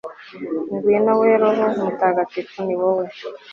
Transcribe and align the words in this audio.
ngwino 0.73 1.11
we 1.21 1.29
roho 1.41 1.65
mutagatifu, 1.83 2.57
ni 2.65 2.75
wowe 2.79 3.05